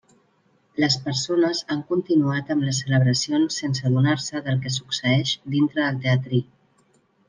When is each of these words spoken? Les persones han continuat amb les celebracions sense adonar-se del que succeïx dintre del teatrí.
Les 0.83 0.95
persones 1.07 1.61
han 1.75 1.83
continuat 1.91 2.49
amb 2.55 2.67
les 2.69 2.81
celebracions 2.85 3.61
sense 3.63 3.87
adonar-se 3.93 4.45
del 4.51 4.61
que 4.67 4.75
succeïx 4.81 5.39
dintre 5.57 5.89
del 5.89 6.05
teatrí. 6.09 6.47